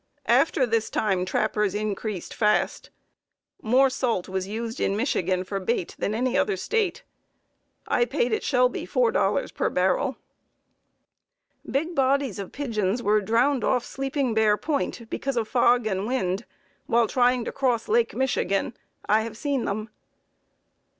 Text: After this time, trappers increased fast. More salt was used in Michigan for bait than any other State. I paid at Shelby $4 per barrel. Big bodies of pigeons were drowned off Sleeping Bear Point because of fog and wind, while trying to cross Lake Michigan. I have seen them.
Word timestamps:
After 0.25 0.65
this 0.65 0.89
time, 0.89 1.25
trappers 1.25 1.75
increased 1.75 2.33
fast. 2.33 2.89
More 3.61 3.87
salt 3.87 4.27
was 4.27 4.47
used 4.47 4.79
in 4.79 4.97
Michigan 4.97 5.43
for 5.43 5.59
bait 5.59 5.95
than 5.99 6.15
any 6.15 6.35
other 6.35 6.57
State. 6.57 7.03
I 7.87 8.05
paid 8.05 8.33
at 8.33 8.43
Shelby 8.43 8.87
$4 8.87 9.53
per 9.53 9.69
barrel. 9.69 10.17
Big 11.69 11.93
bodies 11.93 12.39
of 12.39 12.51
pigeons 12.51 13.03
were 13.03 13.21
drowned 13.21 13.63
off 13.63 13.85
Sleeping 13.85 14.33
Bear 14.33 14.57
Point 14.57 15.07
because 15.11 15.37
of 15.37 15.47
fog 15.47 15.85
and 15.85 16.07
wind, 16.07 16.45
while 16.87 17.05
trying 17.07 17.45
to 17.45 17.51
cross 17.51 17.87
Lake 17.87 18.15
Michigan. 18.15 18.75
I 19.05 19.21
have 19.21 19.37
seen 19.37 19.65
them. 19.65 19.89